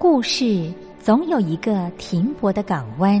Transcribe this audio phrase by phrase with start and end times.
[0.00, 3.20] 故事总有一个停泊的港湾。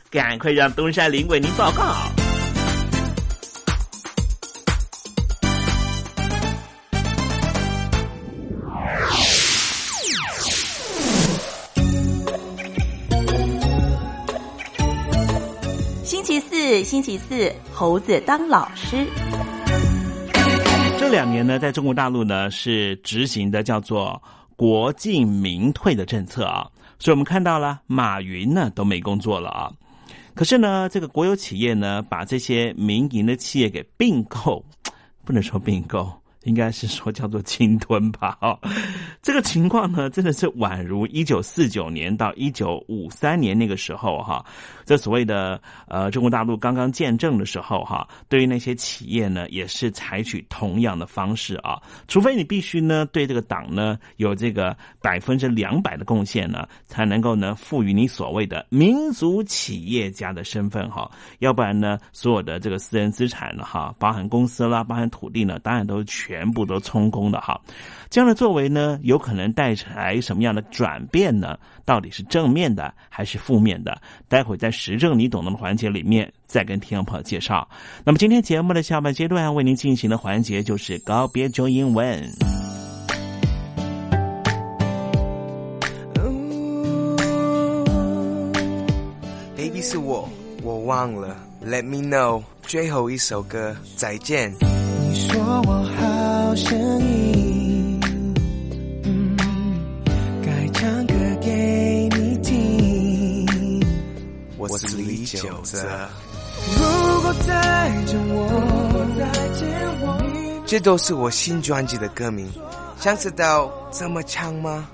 [0.11, 1.95] 赶快让东山林为您报告。
[16.03, 19.07] 星期四，星期四，猴子当老师。
[20.99, 24.21] 这两年呢，在中国大陆呢是执行的叫做
[24.57, 26.67] 国进民退的政策啊，
[26.99, 29.71] 所以我们看到了马云呢都没工作了啊。
[30.35, 34.63] 可是呢，这个国有企业呢，把这些民营的企业给并购，
[35.25, 36.11] 不能说并购。
[36.45, 38.57] 应该是说叫做侵吞吧，哦，
[39.21, 44.43] 这个情况呢，真的是宛如一九四九年到一九五三年那个时候哈，
[44.91, 45.57] 这所谓的
[45.87, 61.09] 呃中国大陆刚刚建政的时候哈，对于那些企业呢，也是采取同样的方式啊，除非你必须呢对这个党呢有这个百分之两百的贡献呢，才能够呢赋予你所谓的民族企业家的身份哈，
[61.39, 66.01] 要不然呢，所有的这个私人资产呢哈，包含公司啦，包含土地呢，当然都。
[66.03, 67.61] 全部都充公的哈，
[68.11, 71.57] 这样的作为呢，有可能带来什么样的转变呢？
[71.85, 74.01] 到底是正面的还是负面的？
[74.27, 77.65] 待会在时政你懂的环节里面再跟听众朋友介绍。
[78.03, 82.21] 那么今天节目的下半阶段为您进行的环节就是告别中英文。
[89.55, 90.27] Baby 是我，
[90.63, 91.37] 我忘了。
[91.65, 94.53] Let me know，最后一首歌，再见。
[94.59, 97.20] 你说我好声音，
[105.37, 106.09] 是李玖哲。
[106.77, 108.39] 如果再见我，
[109.17, 109.23] 再
[109.57, 109.61] 见
[110.01, 110.05] 我，
[110.65, 112.51] 这都是我新专辑的歌名。
[112.99, 114.87] 想知道怎么唱吗？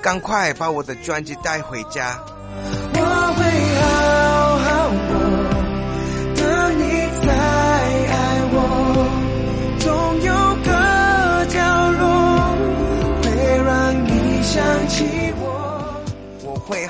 [0.00, 2.18] 赶快把我的专辑带回家。
[2.94, 2.98] 我
[3.36, 3.42] 会
[3.80, 3.91] 好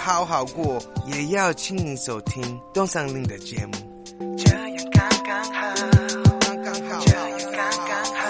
[0.05, 3.73] 好好过，也要亲你收听东山林的节目。
[4.37, 5.75] 这样刚刚好，
[6.41, 7.55] 刚刚好，这样，刚
[7.87, 8.21] 刚好。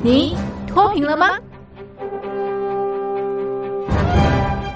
[0.00, 0.36] 你
[0.68, 1.36] 脱贫了吗？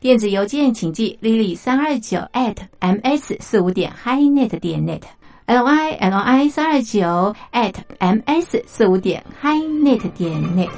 [0.00, 8.62] 电子邮件请寄 lily 三二九 at ms 四五点 highnet 点 net，l i l i 三二九 at ms
[8.64, 10.70] 四五点 highnet 点 net。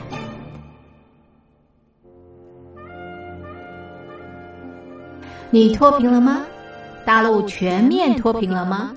[5.51, 6.47] 你脱贫了吗？
[7.05, 8.97] 大陆全面脱贫了吗？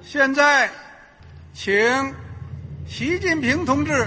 [0.00, 0.70] 现在，
[1.52, 1.74] 请
[2.86, 4.06] 习近平同志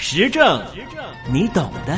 [0.00, 0.62] 时政，
[1.26, 1.92] 你懂的。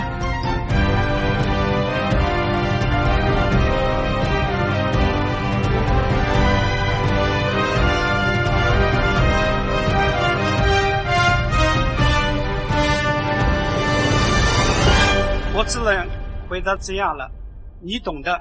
[15.52, 16.09] 我只能
[16.49, 17.30] 回答这样了，
[17.83, 18.40] 你懂的。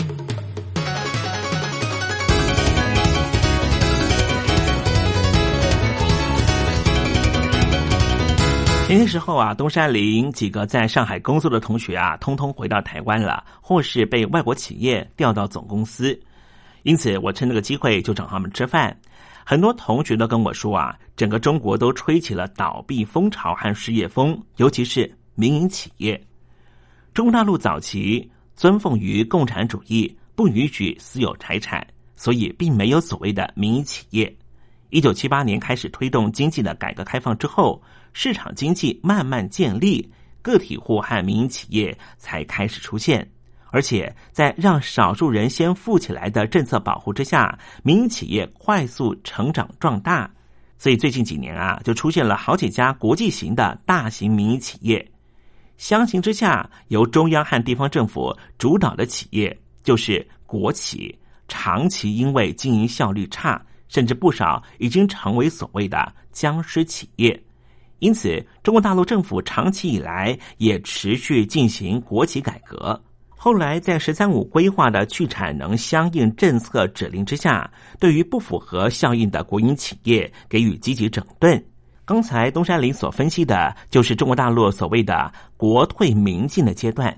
[8.93, 16.19] 那些时候啊，东山林几个在上海工作的同学啊，通通回到台湾了，或是被外国企业调到总公司。
[16.83, 18.93] 因此，我趁这个机会就找他们吃饭。
[19.45, 26.21] 很多同学都跟我说啊，整个中国都吹起了倒闭风潮和失业风，尤其是民营企业。
[27.13, 34.35] 中国大陆早期尊奉于共产主义，不允许私有财产，所以并没有所谓的民营企业。
[34.89, 37.81] 一九七八年开始推动经济的改革开放之后，
[38.13, 43.29] 市场经济慢慢建立，个体户和民营企业才开始出现。
[43.69, 50.29] 而且在让少数人先富起来的政策保护之下，民营企业快速成长壮大。
[50.77, 55.11] 所以最近几年啊，就出现了好几家国际型的大型民营企业。
[55.77, 63.61] 相形之下，由中央和地方政府主导的企业就是国企，长期因为经营效率差。
[63.87, 67.37] 甚至不少已经成为所谓的僵尸企业，
[68.01, 72.99] 因此中国大陆政府长期以来也持续进行国企改革。
[73.29, 81.63] 后来在“十三五”规划的去产能相应政策指令之下，对于不符合效应的国营企业给予积极整顿。
[82.03, 87.15] 刚才东山林所分析的就是中国大陆所谓的“国退民进”的阶段，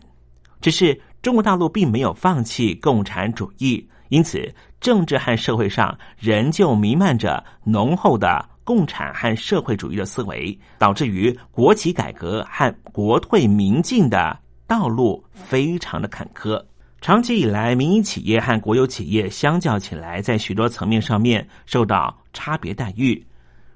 [0.59, 3.89] 只是中国大陆并没有放弃共产主义。
[4.09, 16.63] 因此，政治和社会上仍旧弥漫着浓厚的共产和社会主义的思维，导致于国企改革和国退民进的道路非常的坎坷。
[17.01, 23.21] 长期以来，民营企业和国有企业相较起来，在许多层面上面受到差别待遇。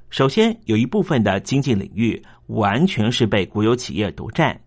[0.10, 4.58] 首先，有一部分的经济领域完全是被国有企业独占，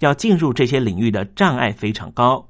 [0.00, 2.46] 要进入这些领域的障碍非常高。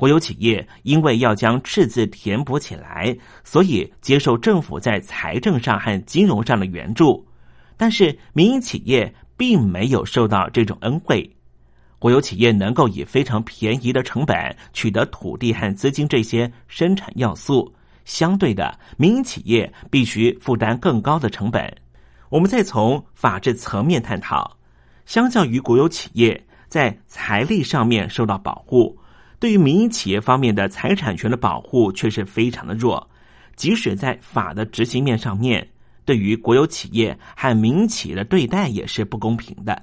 [0.00, 3.14] 国有企业因为要将赤字填补起来，
[3.44, 7.28] 所以接受政府在财政上和金融上的援助。
[7.76, 11.30] 但是民营企业并没有受到这种恩惠。
[11.98, 17.70] 国有企业能够以非常便宜的成本取得土地和资金这些生产要素，
[18.06, 21.70] 相对的，民营企业必须负担更高的成本。
[22.30, 24.56] 我们再从法治层面探讨，
[25.04, 28.98] 相较于国有企业在财力上面受到保护。
[29.40, 33.08] 对于民营企业方面的财产权的保护却是非常的弱，
[33.56, 35.66] 即使在法的执行面上面，
[36.04, 39.82] 对于国有企业和民营企业的对待也是不公平的。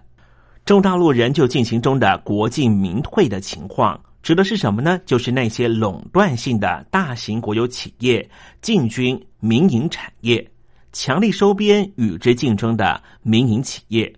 [0.63, 4.99] 中大陆仍旧进行中的国进民退的情况，指的是什么呢？
[5.07, 8.29] 就是那些垄断性的大型国有企业
[8.61, 10.47] 进军民营产业，
[10.93, 14.13] 强力收编与之竞争的民营企业。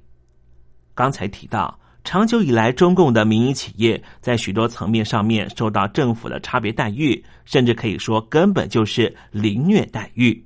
[0.94, 1.79] 刚才提到。
[2.04, 10.44] 长久以来，中共的民营企业在许多层面上面受到政府的差别待遇，甚至可以说根本就是凌虐待遇。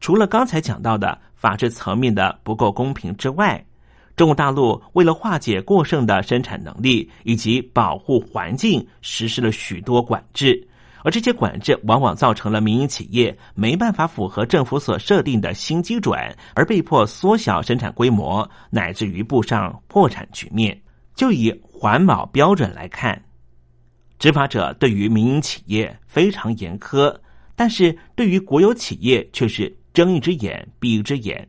[0.00, 3.64] 除了刚才讲到的法治层面的不够公平之外，
[4.16, 10.66] 中国大陆为了化解过剩的生产能力以及保护环境，实施了许多管制。
[11.06, 16.18] 而这些管制往往造成了民营企业没办法符合政府所设定的新基准，
[16.52, 20.76] 而被迫缩小生产规模，乃至于步上破产局面。
[21.14, 23.22] 就以环保标准来看，
[24.18, 27.16] 执法者对于民营企业非常严苛，
[27.54, 31.48] 但是对于国有企业却是睁一只眼闭一只眼，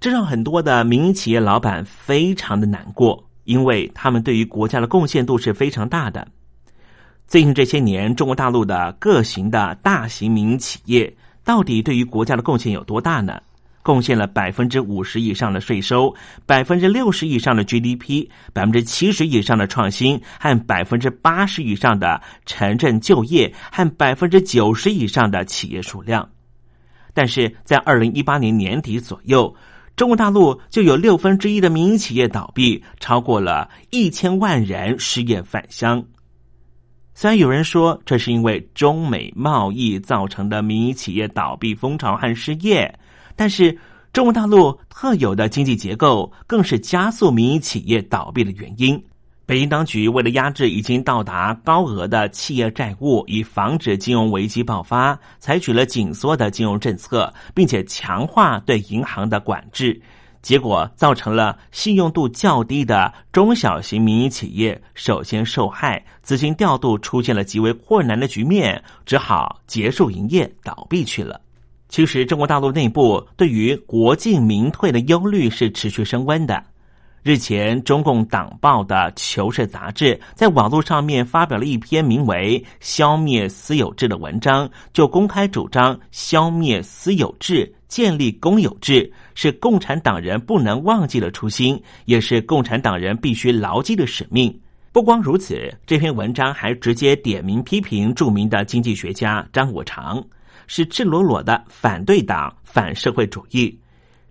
[0.00, 6.26] 这让很多的民营企业老板非常的难过，因为他们对于国家的贡献度是非常大的。
[7.26, 13.40] 最近这些年，中国大陆的各型的大型民营企业到底对于国家的贡献有多大呢？
[13.82, 16.14] 贡献了百分之五十以上的税收，
[16.46, 26.26] 百分之六十以上的 GDP，百分之七十以上的创新，和百分之八十以上的城镇就业，和百分之九十以上的企业数量。
[27.12, 29.54] 但是在二零一八年年底左右，
[29.96, 36.02] 中国大陆就有六分之一的民营企业倒闭，超过了一千万人失业返乡。
[37.14, 42.92] 虽然有人说这是因为中美贸易造成的民营企业倒闭风潮和失业，
[43.36, 43.78] 但是
[44.12, 49.00] 中国大陆特有的经济结构更是加速民营企业倒闭的原因。
[49.46, 60.00] 北京当局为了压制已经到达高额的企业债务，以防止金融危机爆发，采取了紧缩的金融政策，并且强化对银行的管制。
[60.44, 71.40] 结果造成了信用度较低的中小型民营企业首先受害，资金调度出现了极为困难的局面，只好结束营业倒闭去了。
[71.88, 76.62] 其实，中国大陆内部对于国进民退的忧虑是持续升温的。
[77.22, 87.74] 日前，中共党报的《求是》杂志在网络上面发表了一篇名为“消灭私有制”的文章，就公开主张消灭私有制。
[87.94, 94.52] 建立公有制，是共产党人不能忘记的初心，也是共产党人必须牢记的使命。
[94.90, 100.20] 不光如此，这篇文章还直接点名批评著名的经济学家张五常，
[100.66, 103.78] 是赤裸裸的反对党、反社会主义。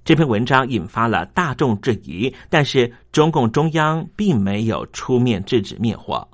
[0.04, 6.28] 这篇文章引发了大众质疑，但是中共中央并没有出面制止灭火。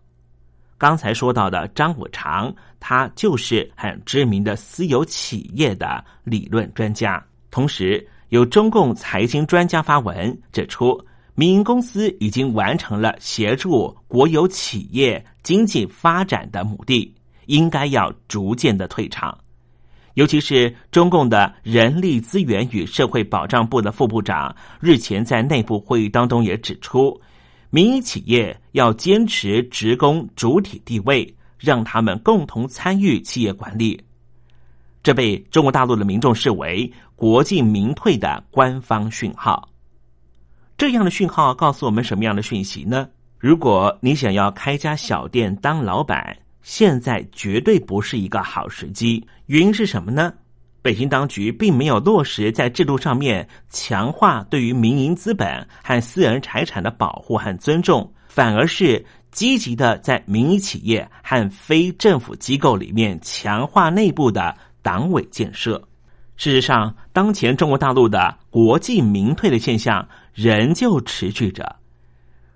[0.80, 7.24] 刚才说到的张五常，他就是很知名的私有企业的理论专家。
[7.52, 11.00] 同时，有中共财经专家发文指出，
[11.36, 17.14] 民营公司已经完成了协助国有企业经济发展的目的，
[17.48, 19.38] 应该要逐渐的退场。
[20.16, 27.20] 尤其是中共的人力资源与社会保障部的副部长日前在内部会议当中也指出。
[27.72, 34.02] 民营企业要坚持职工主体地位，让他们共同参与企业管理。
[35.04, 39.70] 这被中国大陆的民众视为国进民退的官方讯号。
[40.78, 43.08] 这样的讯号告诉我们什么样的讯息呢？
[43.38, 49.26] 如果你想要开家小店当老板，现在绝对不是一个好时机。
[49.46, 50.34] 原因是什么呢？
[50.82, 65.82] 北京当局并没有落实在制度上面强化对于民营资本和私人财产的保护和尊重，反而是积极的在民营企业和非政府机构里面强化内部的党委建设。
[66.36, 71.76] 事实上，当前中国大陆的国进民退的现象仍旧持续着。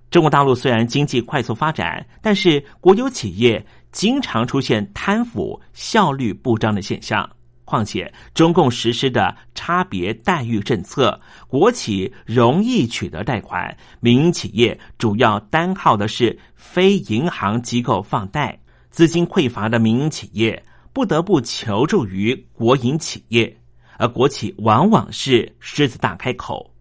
[0.09, 7.29] 中国大陆虽然经济快速发展，但是国有企业经常出现贪腐、效率不彰的现象。
[7.73, 18.59] 况且，中共实施的差别待遇政策，国企容易取得贷款，民营企业主要单靠的是非银行机构放贷，
[18.91, 23.57] 资金匮乏的民营企业不得不求助于国营企业，
[23.97, 26.71] 而国企往往是狮子大开口。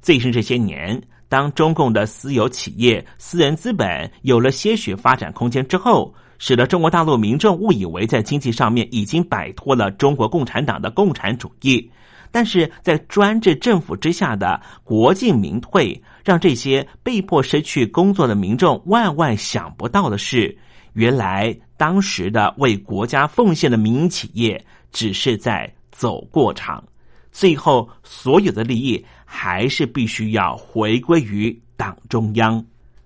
[0.00, 6.14] 最近这些年，当中共的私有企业、私人资本有了些许发展空间之后。
[6.44, 11.88] 使得中国大陆民众误以为在经济上面已经摆脱了中国共产党的共产主义，
[12.32, 20.58] 但是在专制政府之下的国进民退，让这些被迫失去工作的民众万万想不到的是，
[20.94, 26.82] 原来当时的为国家奉献的民营企业只是在走过场，
[27.30, 32.60] 最后所有的利益还是必须要回归于党中央。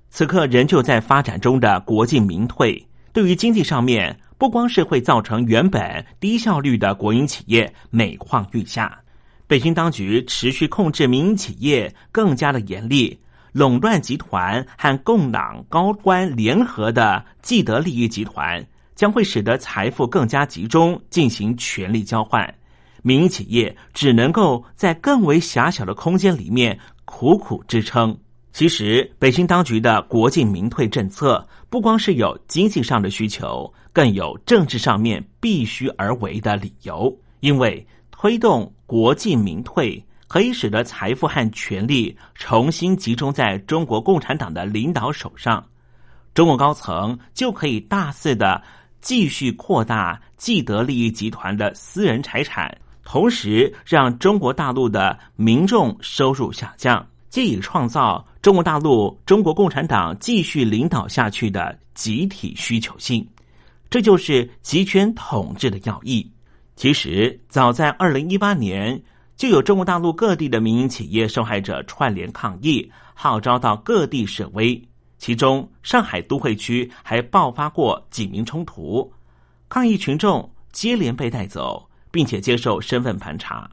[0.09, 2.83] 此刻仍旧在发展中的国进民退。
[3.17, 9.01] 对于经济上面，不光是会造成原本低效率的国营企业每况愈下，
[9.47, 13.19] 北京当局持续控制民营企业更加的严厉，
[13.53, 18.63] 垄断集团和共党高官联合的既得利益集团，
[18.95, 22.55] 将会使得财富更加集中，进行权力交换，
[23.03, 28.15] 民营企业只能够在更为狭小的空间里面苦苦支撑。
[28.57, 37.15] 其实，北京当局的国进民退政策，不光是有经济上的需求，更有政治上面必须而为的理由。
[37.41, 45.63] 因为推动国进民退，可以使得财富和权力重新集中在中国共产党的领导手上，
[46.33, 48.63] 中国高层就可以大肆的
[49.03, 57.07] 继续扩大既得利益集团的私人财产，同时让中国大陆的民众收入下降。
[57.37, 63.29] 借以创造中国大陆中国共产党继续领导下去的集体需求性，
[63.91, 66.27] 这就是集权统治的要义。
[66.77, 68.99] 其实，早在二零一八年，
[69.37, 74.83] 就有中国大陆各地的民营企业受害者串联抗议，号召到各地示威。
[75.19, 79.13] 其中，上海都会区还爆发过警民冲突，
[79.69, 83.71] 抗议群众接连被带走，并且接受身份盘查。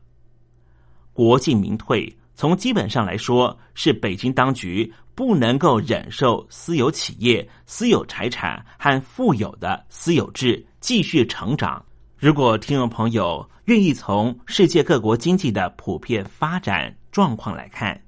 [1.13, 2.13] 国进民退。
[2.36, 11.86] 从基本上来说，是北京当局不能够忍受私有企业、私有财产和富有的私有制继续成长。
[12.17, 18.02] 如果听众朋友愿意从世界各国经济的普遍发展状况来看，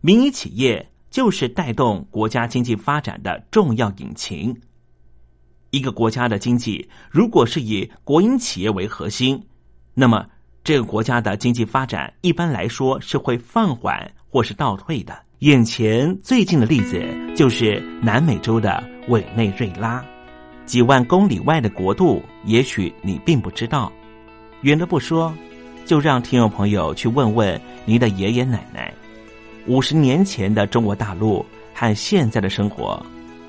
[0.00, 4.60] 民营企业就是带动国家经济发展的重要引擎。
[5.70, 9.40] 一个国家的经济如果是以国营企业为核心，
[9.94, 10.26] 那么。
[10.64, 15.16] 这个国家的经济发展一般来说是会放缓或是倒退的。
[15.40, 20.04] 眼前最近的例子就是南美洲的委内瑞拉，
[20.64, 23.92] 几万公里外的国度，也许你并不知道。
[24.60, 25.34] 远的不说，
[25.84, 28.94] 就让听众朋友去问问您的爷爷奶奶，
[29.66, 31.44] 五十年前的中国大陆
[31.74, 33.04] 和现在的生活，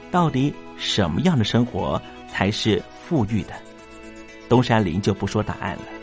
[0.10, 3.54] 到底什么样的生活才是富裕的？
[4.50, 6.03] 东山林就不说答案了。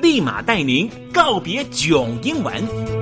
[0.00, 2.99] 立马带您告别囧英文。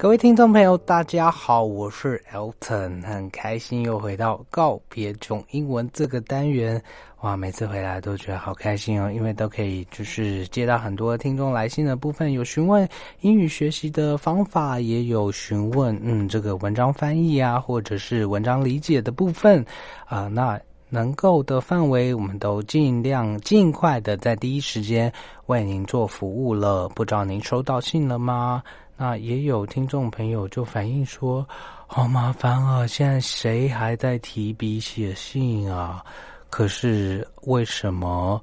[0.00, 6.82] 各位听众朋友，大家好，我是 Elton，很开心又回到告别中英文这个单元。
[7.20, 12.88] 哇，每次回来都觉得好开心哦，因为都可以就是接到很多听众来信的部分，有询问
[13.20, 19.62] 英语学习的方法，也有询问嗯这个文章翻译啊，或者是文章理解的部分
[20.06, 20.58] 啊、那
[20.88, 25.12] 能够的范围，我们都尽量尽快的在第一时间
[25.44, 26.88] 为您做服务了。
[26.88, 28.62] 不知道您收到信了吗？
[29.02, 31.48] 那也有听众朋友就反映说，
[31.86, 32.86] 好麻烦啊！
[32.86, 36.04] 现在谁还在提笔写信啊？
[36.50, 38.38] 可是为什么，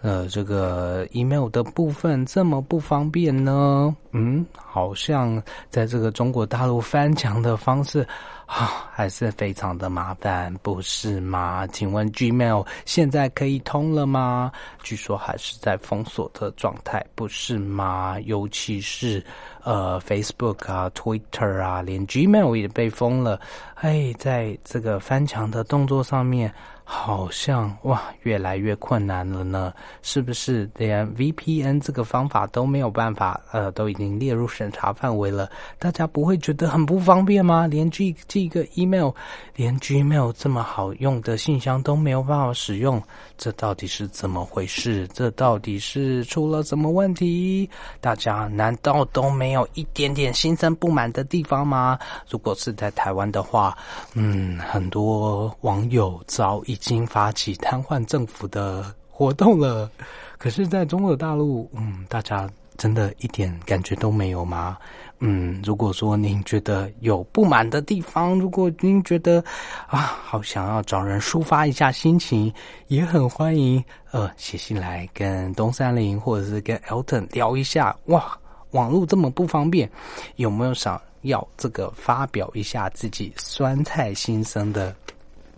[0.00, 3.94] 呃，这个 email 的部分这么不方便呢？
[4.12, 8.08] 嗯，好像在这个中国大陆翻墙的方式
[8.50, 11.64] 啊，还是非常的麻烦，不是吗？
[11.68, 14.50] 请问 Gmail 现在可以通了吗？
[14.82, 18.18] 据说还是在封锁的状态，不是吗？
[18.24, 19.24] 尤其是
[19.62, 23.40] 呃 Facebook 啊、Twitter 啊，连 Gmail 也被封了。
[23.76, 26.52] 哎，在这个翻墙的动作上面，
[26.92, 29.72] 好像哇，越来越困难了呢。
[30.02, 33.40] 是不是连 VPN 这个方法都没有办法？
[33.52, 35.48] 呃，都已经列入审查范围了，
[35.78, 37.68] 大家不会觉得很不方便吗？
[37.68, 39.12] 连寄寄个 email，
[39.54, 43.00] 连 Gmail 这么好用的信箱都没有办法使用，
[43.38, 45.06] 这到底是怎么回事？
[45.14, 47.70] 这到底是出了什么问题？
[48.00, 51.96] 大家难道都没有一点点心生不满的地方吗？
[52.28, 53.78] 如果是在台湾的话，
[54.14, 59.88] 嗯，很多网友早已经发起瘫痪政府的活动了。
[60.36, 64.76] 可是，在中国大陆，嗯，大家真的一点感觉都没有吗？
[65.18, 69.44] 嗯，如果说您觉得有不满的地方，如果您觉得
[69.86, 72.50] 啊，好想要找人抒发一下心情，
[72.88, 77.94] 也很欢迎呃写信来跟东山林或者是跟 Elton 聊一下。
[78.06, 78.34] 哇，
[78.70, 79.90] 网络这么不方便，
[80.36, 84.96] 有没有想要这个发表一下自己酸菜心声的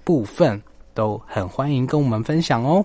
[0.03, 0.61] 部分，
[0.95, 2.85] 都很欢迎跟我们分享哦。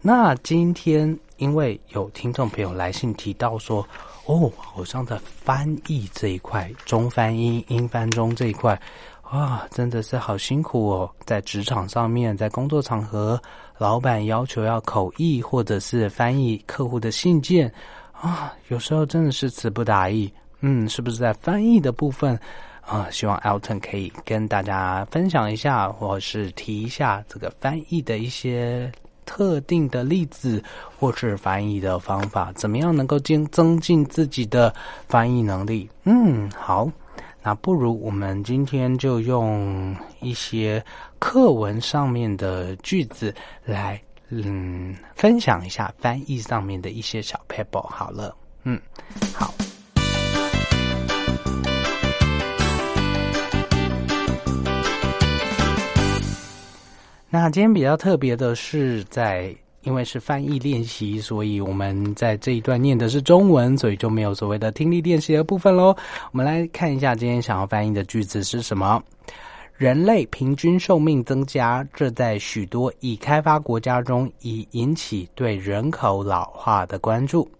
[0.00, 3.86] 那今天因为有听众朋友来信提到说，
[4.26, 8.80] 哦，好像在翻译这一块，中翻英、英翻中这一块，
[9.22, 11.10] 啊，真的是好辛苦哦。
[11.24, 13.40] 在职场上面，在工作场合，
[13.78, 17.72] 老板要求要口译或者是翻译客户的信件，
[18.12, 20.32] 啊，有时候真的是词不达意。
[20.64, 22.38] 嗯，是不是在翻译的部分
[22.82, 23.08] 啊？
[23.10, 28.92] 希望 Alton 可以跟大家分享一下，或是提一下这个翻译的一些。
[29.24, 30.62] 特定的例子
[30.98, 34.74] 或是翻译的方法，怎么样能够增增进自己的
[35.06, 35.88] 翻译能力？
[36.02, 36.90] 嗯，好，
[37.40, 40.84] 那不如我们今天就用一些
[41.20, 43.32] 课文上面的句子
[43.64, 47.86] 来，嗯，分享一下翻译上面的一些小 pebble。
[47.86, 48.78] 好了，嗯，
[49.32, 49.54] 好。
[57.34, 65.96] 那今天比较特别的是，在因为是翻译练习，所以我们在这一段念的是中文，所以就没有所谓的听力练习的部分喽。
[66.30, 69.02] 我们来看一下今天想要翻译的句子是什么：
[69.78, 77.50] 人类平均寿命增加，这在许多已开发国家中已引起对人口老化的关注。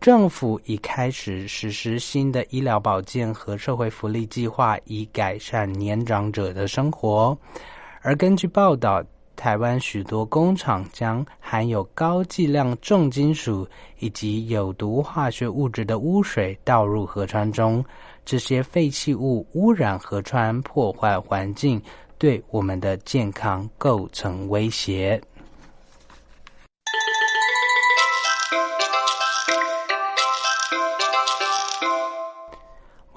[0.00, 7.38] 政府已开始实施新的医疗保健和社会福利计划，以改善年长者的生活。
[8.00, 9.02] 而根据报道，
[9.36, 13.66] 台湾许多工厂将含有高剂量重金属
[13.98, 17.84] 以及有毒化学物质的污水倒入河川中，
[18.24, 21.80] 这些废弃物污染河川，破坏环境，
[22.18, 25.20] 对我们的健康构成威胁。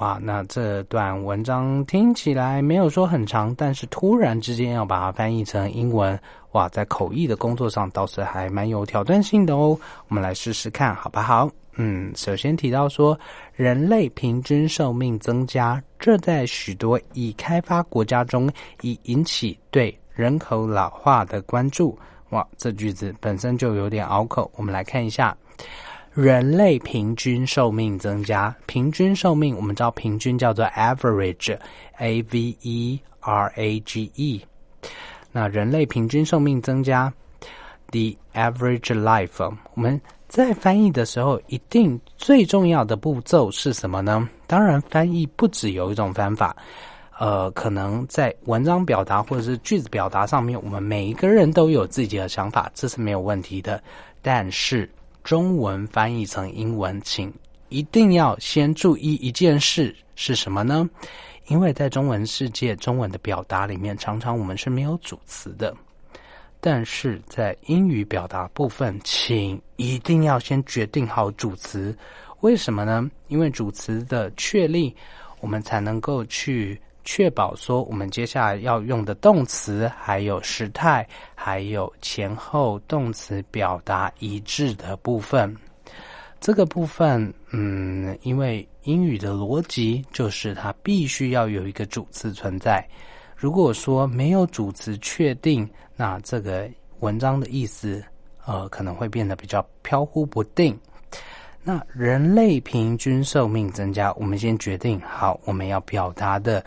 [0.01, 6.19] 哇，那这段文章听起来没有说很长，但是突然之间要把它翻译成英文，
[6.53, 9.77] 哇，在口译的工作上倒是还蛮有挑战性的哦。
[10.07, 11.47] 我们来试试看，好不好？
[11.75, 13.15] 嗯，首先提到说，
[13.53, 21.95] 人类平均寿命增加，这在许多已开发国家中已引起对人口老化的关注。
[22.31, 25.37] 哇，这句子本身就有点拗口，我们来看一下。
[26.13, 34.41] 人类平均寿命增加，平均寿命我们知道平均叫做 average，a v e r a g e。
[35.31, 37.11] 那人类平均寿命增加
[37.91, 39.55] ，the average life。
[39.73, 44.27] 我们在翻译的时候，一定最重要的步骤是什么呢？
[44.47, 46.53] 当然，翻译不只有一种方法，
[47.17, 53.81] 呃，可能在文章表达或者是句子表达上面，我们每一个人都有自己的想法，这是没有问题的。
[54.21, 54.89] 但是，
[55.23, 57.33] 中文翻译成英文，请
[57.69, 60.89] 一定要先注意一件事是什么呢？
[61.47, 65.75] 因为在中文世界，中文的表达里面，常常我们是没有主词的。
[66.59, 71.95] 但是在英语表达部分，请一定要先决定好主词。
[72.41, 73.09] 为什么呢？
[73.27, 74.95] 因为主词的确立，
[75.39, 76.79] 我们才能够去。
[77.03, 85.55] 确保说我们接下来要用的动词，还有时态，还有前后动词表达一致的部分。
[86.39, 92.87] 这个部分，嗯，因为英语的逻辑就是它必须要有一个主词存在。
[93.35, 98.03] 如果说没有主词确定，那这个文章的意思，
[98.45, 100.79] 呃，可能会变得比较飘忽不定。
[101.63, 106.63] 那人类平均寿命增加，我们先决定好我们要表达的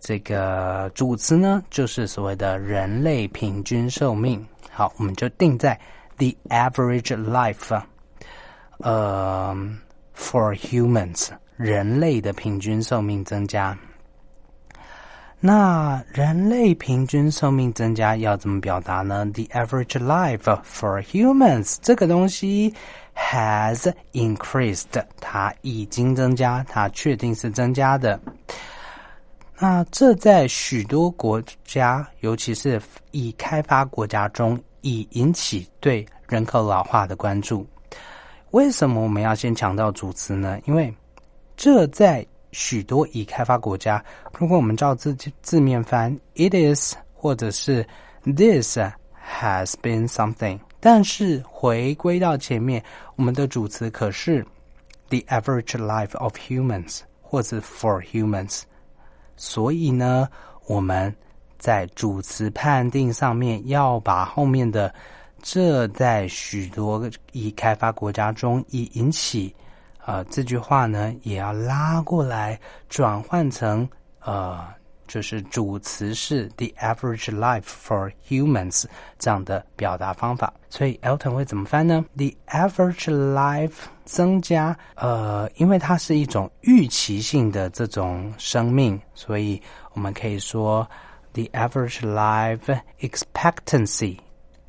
[0.00, 4.44] 这个主词呢，就是所谓的人类平均寿命。
[4.70, 5.78] 好，我们就定在
[6.16, 7.82] the average life，
[8.78, 9.54] 呃
[10.16, 13.76] ，for humans，人类的平均寿命增加。
[15.40, 22.74] 那人类平均寿命增加要怎么表达呢？The average life for humans 这个东西。
[23.18, 28.18] Has increased，它已经增加，它确定是增加的。
[29.58, 37.66] 那这在许多国家，尤其是已开发国家中，已引起对人口老化的关注。
[38.52, 40.58] 为什么我们要先强调主词呢？
[40.64, 40.94] 因为
[41.56, 44.02] 这在许多已开发国家，
[44.38, 45.12] 如果我们照字
[45.42, 47.84] 字面翻，it is 或者是
[48.24, 50.58] this has been something。
[50.80, 52.82] 但是回归到前面，
[53.16, 54.44] 我们的主词可是
[55.08, 58.62] the average life of humans 或者 for humans，
[59.36, 60.28] 所以呢，
[60.66, 61.14] 我们
[61.58, 64.94] 在主词判定上面要把后面的
[65.42, 69.54] 这在许多已开发国家中已引起
[70.04, 72.58] 啊这句话呢，也要拉过来
[72.88, 73.88] 转换成
[74.20, 74.77] 呃。
[75.08, 78.84] 就是主词是 the average life for humans
[79.18, 83.72] 这样的表达方法，所以 Elton 会怎么翻呢？The average life
[84.04, 89.60] 增加，呃，因为它是一种预期性的这种生命，所以
[89.94, 90.88] 我们可以说
[91.32, 94.18] the average life expectancy。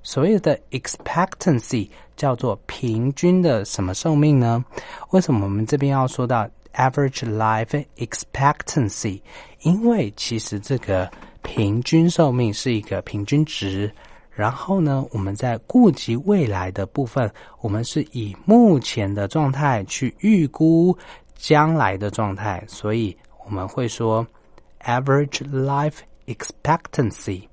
[0.01, 4.63] 所谓的 expectancy 叫做平均的什么寿命呢？
[5.11, 9.21] 为什么我们这边要说到？Average life expectancy，
[9.63, 11.11] 因为其实这个
[11.41, 13.91] 平均寿命是一个平均值，
[14.31, 20.97] 然后呢，我们在顾及未来的部分，我们是以目前的状态去预估
[21.35, 24.25] 将来的状态，所以我们会说
[24.85, 25.97] average life
[26.27, 27.48] expectancy。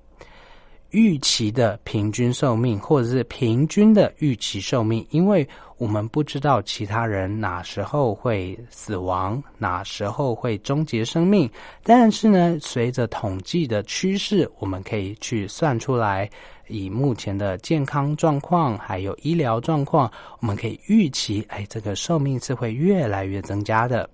[0.96, 11.50] 预期的平均寿命，或者是平均的预期寿命，因为我们不知道其他人哪时候会死亡，哪时候会终结生命。
[11.82, 16.30] 但是呢，随着统计的趋势，我们可以去算出来，
[16.66, 24.08] 以目前的健康状况还有医疗状况，我们可以预期，哎，这个寿命是会越来越增加的。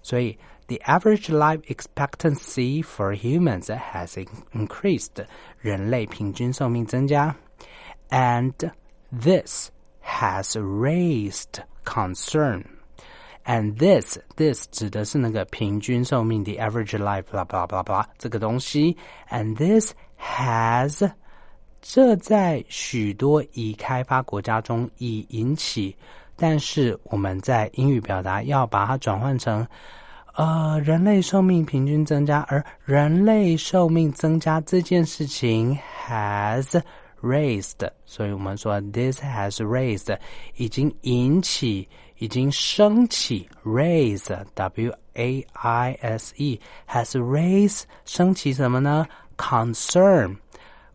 [0.00, 0.38] 所以。
[0.69, 4.17] The average life expectancy for humans has
[4.51, 5.23] increased.
[5.59, 7.35] 人类平均寿命增加，
[8.09, 8.53] and
[9.11, 9.69] this
[10.03, 12.63] has raised concern.
[13.45, 18.97] And this this 指的是那个平均寿命，the average life blah blah blah blah 这个东西。
[19.29, 21.11] And this has
[21.79, 25.95] 这在许多已开发国家中已引起，
[26.35, 29.67] 但是我们在英语表达要把它转换成。
[30.34, 35.76] 呃，人类寿命平均增加，而人类寿命增加这件事情
[36.06, 36.80] has
[37.20, 40.16] raised，所以我们说 this has raised
[40.56, 49.06] 已经引起，已经升起 raise，w a i s e has raised 升起什么呢
[49.36, 50.36] ？concern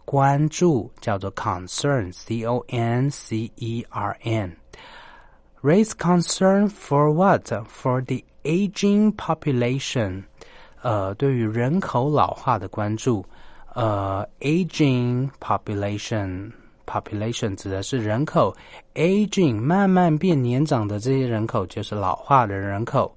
[0.06, 4.56] 关注叫做 concern，c o n c e r n
[5.62, 10.24] raise concern for what for the aging population，
[10.82, 13.26] 呃，对于人口老化的关注，
[13.74, 18.56] 呃，aging population，population 指的是人口
[18.94, 23.14] ，aging 慢慢变年长的这些人口就是老化的人口。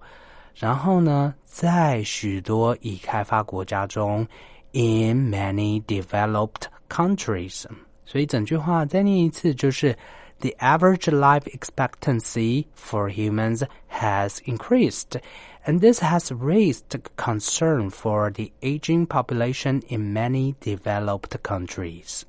[0.57, 4.27] 然后呢，在许多已开发国家中
[4.73, 7.65] ，in many developed countries，
[8.05, 9.97] 所以整句话再念一次就是。
[10.42, 15.18] the average life expectancy for humans has increased,
[15.66, 22.24] and this has raised concern for the aging population in many developed countries.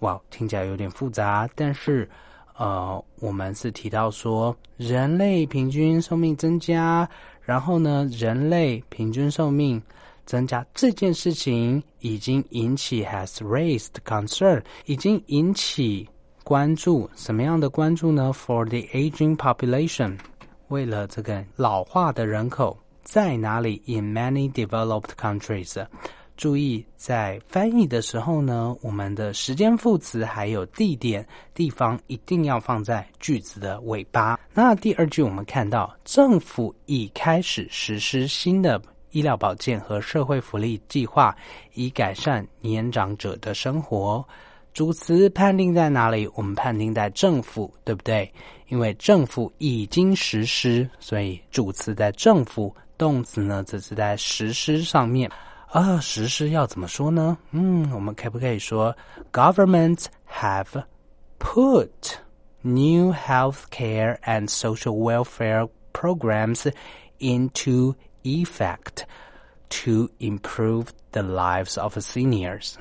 [0.00, 2.08] 哇，听起来有点复杂，但是
[2.56, 7.08] 呃，我们是提到说人类平均寿命增加，
[7.42, 9.82] 然后呢，人类平均寿命
[10.24, 16.08] 增加这件事情已经引起 has raised concern，已经引起
[16.49, 20.17] 关注什么样的关注呢？For the aging population，
[20.69, 25.85] 为了这个老化的人口在哪里？In many developed countries，
[26.35, 31.23] 注意在翻译的时候呢，我们的时间副词还有地点
[31.53, 34.39] 地方一定要放在句子的尾巴。
[34.51, 38.81] 那第二句我们看到政府已开始实施新的
[39.11, 41.37] 医疗保健和社会福利计划，
[41.75, 44.25] 以改善年长者的生活。
[44.79, 46.25] 主词判定在哪里？
[46.35, 48.33] 我们判定在政府，对不对？
[48.69, 55.29] 因为政府已经实施，所以主词在政府，动词呢则是在实施上面。
[55.67, 57.37] 啊，实施要怎么说呢？
[57.51, 58.95] 嗯，我们可不可以说
[59.33, 60.81] ，governments have
[61.39, 61.89] put
[62.61, 66.71] new health care and social welfare programs
[67.19, 69.03] into effect
[69.67, 72.75] to improve the lives of seniors？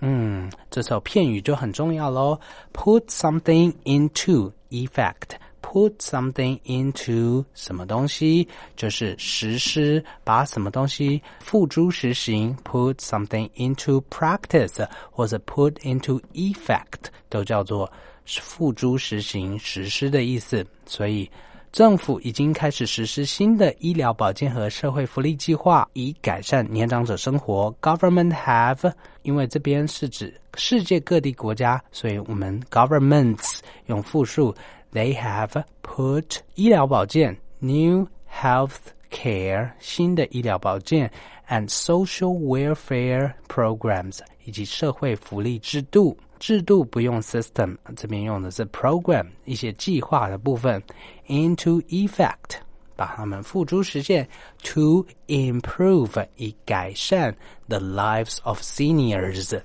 [0.00, 2.38] 嗯，这首片语就很重要喽。
[2.72, 5.36] Put something into effect.
[5.62, 12.56] Put something into 什么东西，就是实施，把什么东西付诸实行。
[12.64, 17.90] Put something into practice 或者 put into effect 都叫做
[18.26, 20.66] 付诸实行、实施的意思。
[20.86, 21.30] 所以。
[21.74, 27.74] 政府已经开始实施新的医疗保健和社会福利计划，以改善年长者生活。
[27.82, 34.54] Government have，因为这边是指世界各地国家，所以我们 governments 用复数。
[34.92, 38.76] They have put 医疗保健 new health
[39.10, 41.10] care 新的医疗保健
[41.48, 46.16] and social welfare programs 以及社会福利制度。
[46.38, 50.82] 制度不用 system，这边用的是 program，一些计划的部分
[51.28, 52.56] into effect，
[52.96, 54.28] 把它们付诸实现
[54.62, 57.34] to improve，以改善
[57.68, 59.60] the lives of seniors，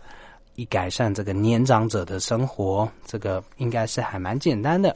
[0.56, 2.90] 以改善这个年长者的生活。
[3.06, 4.96] 这个应该是还蛮简单的，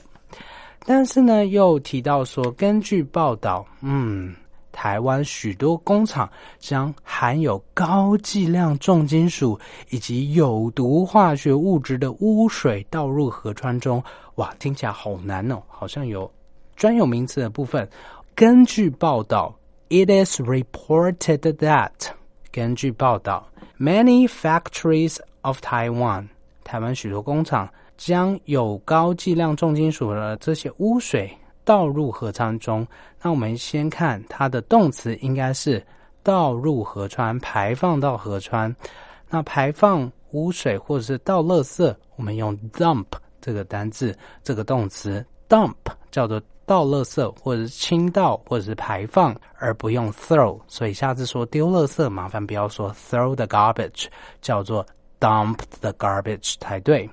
[0.86, 4.36] 但是呢，又提到说，根据报道，嗯。
[4.74, 9.58] 台湾许多工厂将含有高剂量重金属
[9.90, 14.04] 以及有毒化学物质的污水倒入河川中。
[14.36, 16.30] 哇，听起来好难哦，好像有
[16.76, 17.88] 专有名词的部分。
[18.36, 19.56] 根据报道
[19.90, 21.92] ，It is reported that
[22.52, 23.48] 根据报道
[23.80, 26.28] ，many factories of Taiwan
[26.64, 31.32] 台湾许多工厂将有高剂量重金属的这些污水。
[31.66, 32.86] 倒入河川中，
[33.22, 35.86] 那我们先看它的动词应该是
[36.22, 38.76] 倒入河川，排放到河川。
[39.30, 43.06] 那排放污水或者是倒垃圾，我们用 dump
[43.42, 45.76] 这个单字，这个动词 dump
[46.12, 50.60] 叫做倒垃圾或者是倾倒或者是排放，而不用 throw。
[50.68, 54.06] 所以下次说丢垃圾，麻烦不要说 throw the garbage，
[54.42, 54.86] 叫做
[55.20, 57.10] dump the garbage 才对。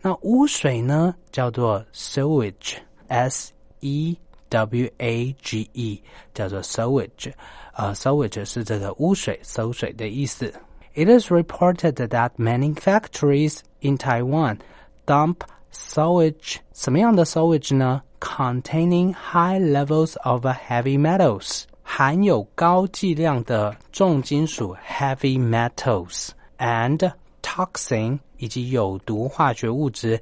[0.00, 4.17] 那污水呢，叫做 sewage，s e
[4.49, 6.01] w a g e，
[6.33, 7.33] 叫做 sewage。
[7.73, 10.53] 呃，sewage 是这个污水、馊水的意思。
[10.93, 14.59] It is reported that many factories in Taiwan
[15.05, 15.41] dump
[15.73, 18.01] sewage，什么样的 sewage 呢？
[18.21, 27.11] Containing high levels of heavy metals，含有高剂量的重金属 heavy metals and
[27.43, 30.19] toxin 以及有毒化学物质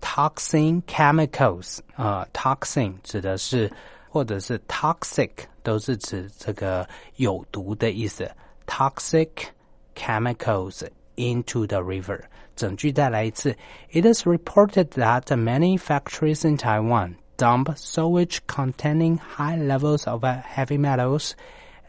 [0.00, 3.70] toxin chemicals 啊、呃、，toxin 指的是
[4.08, 5.30] 或者是 toxic
[5.62, 8.30] 都是指这个有毒的意思。
[8.66, 9.28] toxic
[9.94, 12.20] chemicals into the river。
[12.54, 13.54] 整句再来一次。
[13.90, 21.32] It is reported that many factories in Taiwan dump sewage containing high levels of heavy metals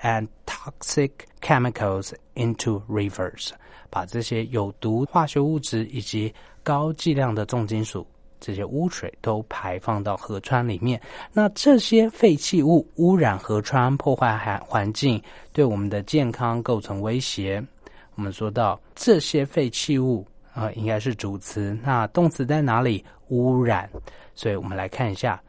[0.01, 3.51] and toxic chemicals into rivers。
[3.89, 8.06] 把这些有毒化学物质以及 高剂量的重金属
[8.40, 11.00] 这些污水都排放到河川里面。
[11.32, 17.62] 那这些废弃物污染河川，破坏环环境，对我们的健康构成威胁。
[18.14, 23.04] 我们说到这些废弃物啊、呃，应该是主词，那动词在哪里？
[23.28, 23.88] 污染。
[24.34, 25.42] 所以我们来看一下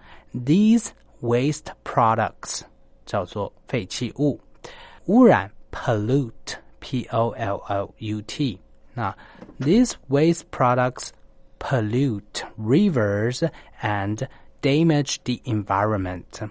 [0.45, 0.89] ，these
[1.21, 2.61] waste products
[3.05, 4.39] 叫做废弃物，
[5.05, 8.57] 污染 pollute p o l l u t。
[8.93, 9.15] 那
[9.59, 11.09] these waste products
[11.59, 13.43] pollute rivers
[13.81, 14.27] and
[14.61, 16.49] damage the environment.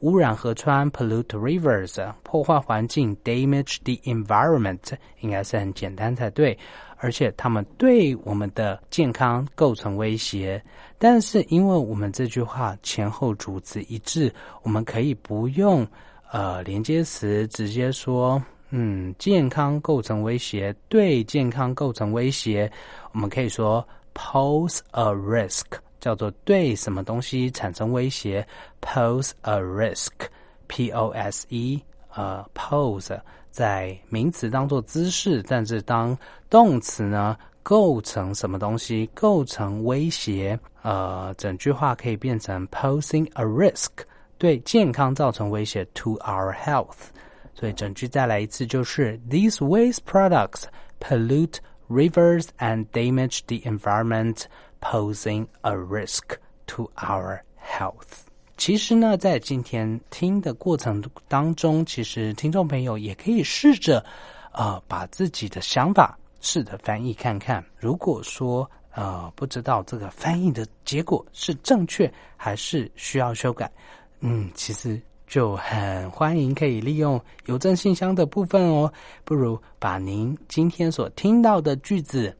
[0.00, 6.58] 污染河川 pollute rivers 破坏环境 damage the environment 应该是很简单才对，
[6.98, 10.62] 而且它们对我们的健康构成威胁。
[10.98, 14.30] 但是因为我们这句话前后主词一致，
[14.62, 15.86] 我们可以不用
[16.30, 18.42] 呃连接词，直接说
[18.76, 22.68] 嗯健康构成威胁，对健康构成威胁，
[23.12, 25.64] 我们可以说 pose a risk。
[26.00, 28.46] 叫做对什么东西产生威胁
[28.82, 31.80] ，pose a risk，p o s e，
[32.14, 33.18] 呃，pose
[33.50, 36.14] 在名词当做姿势，但是当
[36.50, 43.88] 动词呢，构成什么东西构成威胁，呃，整句话可以变成 posing a risk，
[44.36, 47.13] 对健康造成威胁，to our health。
[47.54, 50.64] 所以整句再来一次，就是 These waste products
[51.00, 54.44] pollute rivers and damage the environment.
[54.84, 56.36] posing a risk
[56.66, 58.26] to our health。
[58.58, 64.04] 其实呢，在今天听的过程当中，其实听众朋友也可以试着，
[64.52, 67.64] 呃，把自己的想法试着翻译看看。
[67.78, 73.72] 如果说呃不知道这个翻译的结果是正确还是需要修改，
[74.20, 78.92] 嗯，其实就很欢迎可以利用邮政信箱的部分哦。
[79.24, 82.36] 不如把您今天所听到的句子，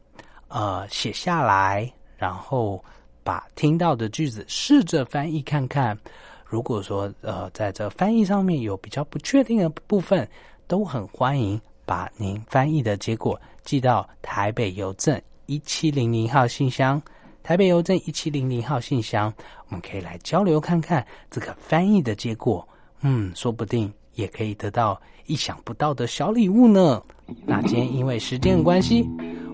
[0.47, 1.91] 呃，写下来。
[2.17, 2.81] 然后
[3.23, 5.97] 把听到的句子试着翻译看看。
[6.45, 10.25] 如果说呃，在这翻译上面有比较不确定的部分，
[10.65, 17.01] 都很欢迎把您翻译的结果寄到台北邮政一七零零号信箱。
[17.43, 19.31] 台北邮政一七零零号信箱，
[19.67, 22.65] 我们可以来交流看看这个翻译的结果。
[23.07, 26.99] 嗯，说不定也可以得到意想不到的小礼物呢。
[27.45, 29.07] 那今天因为时间的关系，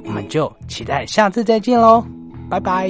[0.06, 2.02] 我们就期待下次再见喽。
[2.50, 2.90] 拜拜。